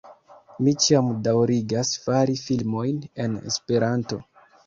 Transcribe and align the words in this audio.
Mi 0.67 0.71
ĉiam 0.85 1.11
daŭrigas 1.27 1.91
fari 2.07 2.35
filmojn 2.45 2.99
en 3.27 3.39
Esperanto 3.53 4.19